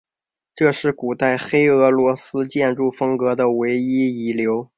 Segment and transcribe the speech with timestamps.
[0.55, 4.67] 这是古代黑俄罗斯建筑风格的唯一遗留。